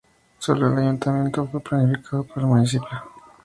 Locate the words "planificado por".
1.59-2.39